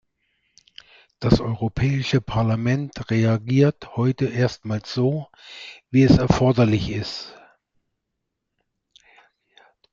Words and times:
Das 1.19 1.39
Europäische 1.41 2.21
Parlament 2.21 3.11
reagiert 3.11 3.95
heute 3.95 4.25
erstmals 4.25 4.91
so, 4.91 5.27
wie 5.91 6.01
es 6.01 6.17
erforderlich 6.17 6.89
ist. 6.89 7.35